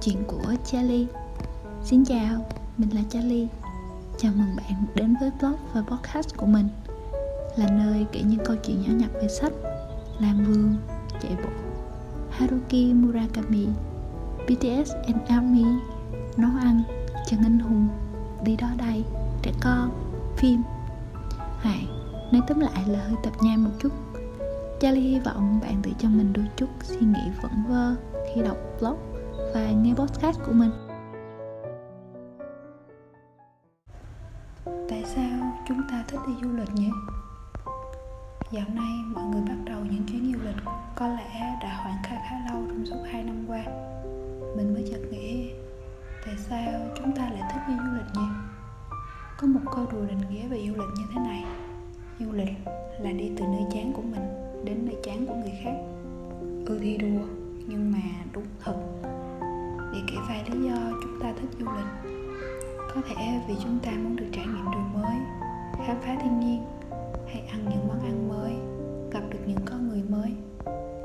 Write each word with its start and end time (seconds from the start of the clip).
Chuyện 0.00 0.24
của 0.26 0.54
Charlie. 0.64 1.06
Xin 1.84 2.04
chào, 2.04 2.46
mình 2.76 2.94
là 2.94 3.00
Charlie. 3.10 3.46
Chào 4.18 4.32
mừng 4.36 4.56
bạn 4.56 4.86
đến 4.94 5.14
với 5.20 5.30
blog 5.40 5.56
và 5.72 5.82
podcast 5.82 6.36
của 6.36 6.46
mình. 6.46 6.68
Là 7.56 7.70
nơi 7.70 8.06
kể 8.12 8.22
những 8.22 8.44
câu 8.44 8.56
chuyện 8.56 8.82
nhỏ 8.82 8.92
nhặt 8.96 9.10
về 9.14 9.28
sách 9.28 9.52
Làm 10.18 10.44
vườn, 10.44 10.76
chạy 11.22 11.36
bộ 11.42 11.48
Haruki 12.30 12.94
Murakami 12.94 13.66
BTS 14.44 14.92
and 15.06 15.18
ARMY 15.28 15.64
Nấu 16.36 16.50
ăn, 16.60 16.82
chân 17.26 17.40
anh 17.42 17.58
hùng 17.58 17.88
Đi 18.44 18.56
đó 18.56 18.68
đây, 18.78 19.04
trẻ 19.42 19.52
con, 19.60 19.90
phim. 20.36 20.62
Hãy 21.58 21.86
nói 22.32 22.42
tóm 22.48 22.60
lại 22.60 22.84
là 22.86 22.98
hơi 22.98 23.16
tập 23.22 23.32
nhai 23.40 23.56
một 23.56 23.70
chút. 23.78 23.92
Charlie 24.80 25.10
hy 25.10 25.20
vọng 25.20 25.60
bạn 25.62 25.80
tự 25.82 25.90
cho 25.98 26.08
mình 26.08 26.32
đôi 26.32 26.46
chút 26.56 26.68
suy 26.82 27.06
nghĩ 27.06 27.30
vẩn 27.42 27.52
vơ 27.68 27.94
khi 28.34 28.42
đọc 28.42 28.56
blog 28.80 29.17
và 29.54 29.70
nghe 29.70 29.94
podcast 29.94 30.38
của 30.46 30.52
mình. 30.52 30.70
Tại 34.88 35.04
sao 35.04 35.64
chúng 35.68 35.82
ta 35.90 36.04
thích 36.08 36.20
đi 36.26 36.32
du 36.42 36.52
lịch 36.56 36.74
nhỉ? 36.74 36.90
Dạo 38.52 38.66
này 38.74 38.92
mọi 39.14 39.24
người 39.24 39.42
bắt 39.48 39.56
đầu 39.64 39.80
những 39.84 40.02
chuyến 40.06 40.32
du 40.32 40.38
lịch 40.44 40.64
có 40.96 41.08
lẽ 41.08 41.58
đã 41.62 41.76
hoãn 41.82 41.94
khá 42.02 42.16
khá 42.30 42.36
lâu 42.50 42.62
trong 42.68 42.86
suốt 42.86 43.02
2 43.12 43.24
năm 43.24 43.44
qua. 43.48 43.64
Mình 44.56 44.74
mới 44.74 44.88
chợt 44.90 45.00
nghĩ, 45.10 45.50
tại 46.26 46.34
sao 46.38 46.80
chúng 46.96 47.12
ta 47.12 47.22
lại 47.22 47.52
thích 47.52 47.62
đi 47.68 47.74
du 47.74 47.96
lịch 47.96 48.14
nhỉ? 48.14 48.28
Có 49.38 49.46
một 49.46 49.60
câu 49.74 49.86
đùa 49.92 50.06
định 50.06 50.30
nghĩa 50.30 50.48
về 50.48 50.58
du 50.66 50.72
lịch 50.72 50.90
như 50.96 51.04
thế 51.14 51.20
này 51.20 51.44
Du 52.20 52.32
lịch 52.32 52.52
là 53.00 53.12
đi 53.12 53.30
từ 53.36 53.44
nơi 53.44 53.62
chán 53.72 53.92
của 53.92 54.02
mình 54.02 54.28
đến 54.64 54.86
nơi 54.86 54.96
chán 55.02 55.26
của 55.26 55.34
người 55.34 55.52
khác 55.64 55.74
Ừ 56.66 56.78
thì 56.82 56.96
đùa, 56.96 57.26
nhưng 57.66 57.92
mà 57.92 57.98
đúng 58.32 58.44
thật 58.60 58.74
lý 60.50 60.68
do 60.68 60.76
chúng 61.02 61.20
ta 61.20 61.32
thích 61.40 61.50
du 61.58 61.66
lịch. 61.76 62.12
Có 62.94 63.02
thể 63.08 63.40
vì 63.48 63.54
chúng 63.64 63.78
ta 63.78 63.90
muốn 63.90 64.16
được 64.16 64.26
trải 64.32 64.46
nghiệm 64.46 64.64
điều 64.72 65.02
mới, 65.02 65.16
khám 65.86 65.96
phá 66.00 66.16
thiên 66.22 66.40
nhiên, 66.40 66.64
hay 67.26 67.42
ăn 67.50 67.64
những 67.68 67.88
món 67.88 68.00
ăn 68.00 68.28
mới, 68.28 68.52
gặp 69.10 69.22
được 69.30 69.38
những 69.46 69.58
con 69.64 69.88
người 69.88 70.02
mới. 70.08 70.32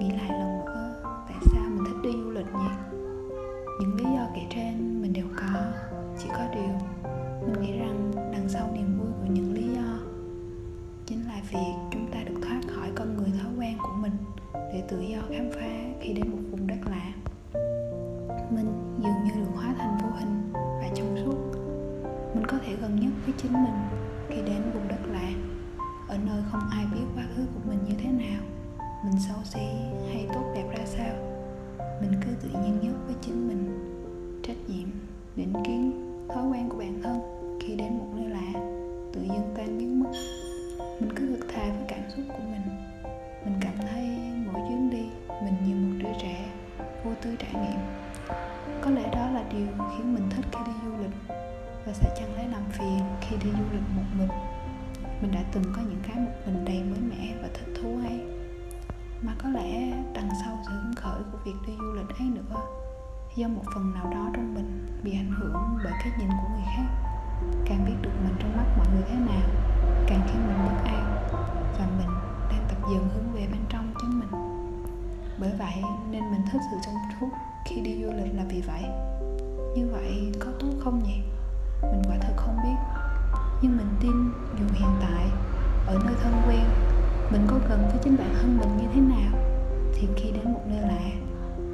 Nghĩ 0.00 0.10
lại 0.10 0.28
lần 0.28 0.64
nữa, 0.64 0.94
tại 1.28 1.38
sao 1.52 1.64
mình 1.68 1.84
thích 1.84 2.00
đi 2.02 2.12
du 2.12 2.30
lịch 2.30 2.46
nhỉ? 2.46 2.96
Những 3.80 3.94
lý 3.94 4.04
do 4.04 4.26
kể 4.34 4.42
trên 4.50 5.02
mình 5.02 5.12
đều 5.12 5.26
có, 5.36 5.60
chỉ 6.18 6.28
có 6.28 6.44
điều 6.54 6.74
mình 7.46 7.62
nghĩ 7.62 7.78
rằng 7.78 8.10
đằng 8.32 8.48
sau 8.48 8.70
niềm 8.74 8.98
vui 8.98 9.08
của 9.20 9.32
những 9.32 9.52
lý 9.52 9.68
do 9.74 9.98
chính 11.06 11.26
là 11.26 11.40
việc 11.50 11.74
chúng 11.90 12.06
ta 12.12 12.18
được 12.26 12.40
thoát 12.42 12.60
khỏi 12.74 12.90
con 12.94 13.16
người 13.16 13.32
thói 13.42 13.52
quen 13.58 13.78
của 13.82 13.92
mình 14.00 14.12
để 14.52 14.82
tự 14.88 15.00
do 15.00 15.18
khám 15.28 15.50
phá 15.54 16.00
khi 16.00 16.12
đến 16.12 16.30
một 16.30 16.42
vùng 16.50 16.66
đất 16.66 16.78
lạ. 16.90 17.12
Mình 18.50 18.85
chính 23.56 23.64
mình 23.64 23.74
khi 24.28 24.36
đến 24.36 24.62
vùng 24.74 24.88
đất 24.88 24.98
lạ, 25.12 25.30
ở 26.08 26.18
nơi 26.26 26.42
không 26.52 26.60
ai 26.70 26.86
biết 26.92 27.04
quá 27.14 27.24
khứ 27.36 27.42
của 27.54 27.60
mình 27.68 27.78
như 27.88 27.94
thế 27.98 28.10
nào. 28.10 28.42
Mình 29.04 29.20
xấu 29.28 29.36
xí 29.44 29.66
hay 30.12 30.28
tốt 30.34 30.52
đẹp 30.54 30.64
ra 30.78 30.84
sao? 30.86 31.14
Mình 32.00 32.12
cứ 32.20 32.30
tự 32.42 32.48
nhiên 32.48 32.78
nhất 32.82 32.94
với 33.06 33.14
chính 33.20 33.48
mình. 33.48 33.62
Trách 34.42 34.56
nhiệm, 34.68 34.88
định 35.36 35.52
kiến, 35.64 35.92
thói 36.28 36.44
quen 36.46 36.68
của 36.68 36.78
bản 36.78 37.00
thân 37.02 37.20
khi 37.60 37.76
đến 37.76 37.98
một 37.98 38.06
nơi 38.14 38.28
lạ, 38.28 38.60
tự 39.12 39.22
dưng 39.22 39.54
tan 39.56 39.78
biến 39.78 40.02
mất. 40.02 40.10
Mình 41.00 41.12
cứ 41.16 41.26
thực 41.26 41.46
thà 41.54 41.62
với 41.62 41.84
cảm 41.88 42.10
xúc 42.16 42.24
của 42.28 42.44
mình. 42.50 42.62
Mình 43.44 43.54
cảm 43.60 43.74
thấy 43.90 44.18
mỗi 44.52 44.62
chuyến 44.68 44.90
đi 44.90 45.04
mình 45.44 45.54
như 45.66 45.74
một 45.74 45.94
đứa 45.98 46.18
trẻ, 46.22 46.48
vô 47.04 47.10
tư 47.22 47.36
trải 47.38 47.54
nghiệm. 47.54 47.80
Có 48.80 48.90
lẽ 48.90 49.10
đó 49.12 49.30
là 49.30 49.44
điều 49.52 49.66
khiến 49.76 50.14
mình 50.14 50.30
thích 50.30 50.44
khi 50.52 50.58
đi 50.66 50.72
du 50.84 51.02
lịch 51.02 51.36
và 51.86 51.92
sẽ 51.92 52.14
chẳng 52.18 52.34
lấy 52.34 52.48
làm 52.48 52.62
phiền 52.70 53.00
khi 53.20 53.36
đi 53.36 53.50
du 53.50 53.64
lịch 53.72 53.88
một 53.96 54.02
mình. 54.18 54.28
Mình 55.20 55.32
đã 55.32 55.40
từng 55.52 55.64
có 55.76 55.82
những 55.82 56.00
cái 56.06 56.16
một 56.16 56.32
mình 56.46 56.64
đầy 56.64 56.82
mới 56.82 57.00
mẻ 57.00 57.34
và 57.42 57.48
thích 57.54 57.74
thú 57.82 57.98
ấy. 58.08 58.20
Mà 59.22 59.34
có 59.42 59.48
lẽ 59.48 59.92
đằng 60.14 60.28
sau 60.44 60.58
sự 60.66 60.72
hứng 60.72 60.94
khởi 60.96 61.20
của 61.32 61.38
việc 61.44 61.54
đi 61.66 61.72
du 61.78 61.92
lịch 61.92 62.18
ấy 62.18 62.28
nữa, 62.34 62.60
do 63.36 63.48
một 63.48 63.62
phần 63.74 63.94
nào 63.94 64.10
đó 64.12 64.30
trong 64.34 64.54
mình 64.54 64.86
bị 65.02 65.12
ảnh 65.12 65.32
hưởng 65.38 65.78
bởi 65.84 65.92
cái 65.92 66.12
nhìn 66.18 66.28
của 66.28 66.48
người 66.52 66.66
khác. 66.76 66.86
Càng 67.66 67.84
biết 67.86 67.94
được 68.02 68.10
mình 68.24 68.34
trong 68.38 68.56
mắt 68.56 68.64
mọi 68.78 68.86
người 68.94 69.02
thế 69.08 69.14
nào, 69.14 69.48
càng 70.06 70.20
khiến 70.26 70.46
mình 70.46 70.58
bất 70.66 70.84
an 70.84 71.26
và 71.78 71.86
mình 71.98 72.10
đang 72.50 72.66
tập 72.68 72.78
dần 72.90 73.08
hướng 73.14 73.32
về 73.34 73.46
bên 73.52 73.60
trong 73.68 73.94
chính 74.00 74.20
mình. 74.20 74.30
Bởi 75.38 75.50
vậy 75.58 75.82
nên 76.10 76.30
mình 76.30 76.42
thích 76.52 76.60
sự 76.70 76.76
trong 76.84 76.94
suốt 77.20 77.28
khi 77.64 77.80
đi 77.80 78.02
du 78.02 78.10
lịch 78.12 78.34
là 78.34 78.44
vì 78.48 78.60
vậy. 78.60 78.82
Như 79.76 79.88
vậy 79.92 80.32
có 80.40 80.46
tốt 80.60 80.72
không 80.84 81.02
nhỉ? 81.02 81.35
Nhưng 83.62 83.76
mình 83.76 83.88
tin 84.00 84.12
dù 84.58 84.64
hiện 84.72 84.90
tại, 85.00 85.26
ở 85.86 85.98
nơi 86.04 86.14
thân 86.22 86.32
quen, 86.48 86.64
mình 87.32 87.46
có 87.46 87.58
gần 87.68 87.88
với 87.88 87.98
chính 88.02 88.16
bản 88.16 88.34
thân 88.34 88.58
mình 88.58 88.76
như 88.76 88.88
thế 88.94 89.00
nào, 89.00 89.32
thì 89.94 90.08
khi 90.16 90.30
đến 90.30 90.52
một 90.52 90.62
nơi 90.66 90.80
lạ, 90.80 91.10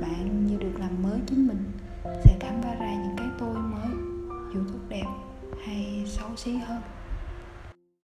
bạn 0.00 0.46
như 0.46 0.56
được 0.56 0.80
làm 0.80 1.02
mới 1.02 1.20
chính 1.26 1.46
mình, 1.46 1.72
sẽ 2.04 2.36
khám 2.40 2.62
phá 2.62 2.74
ra 2.74 2.94
những 2.94 3.16
cái 3.16 3.26
tôi 3.38 3.54
mới, 3.54 3.88
dù 4.54 4.60
tốt 4.72 4.78
đẹp 4.88 5.06
hay 5.64 6.04
xấu 6.06 6.28
xí 6.36 6.56
hơn. 6.56 6.80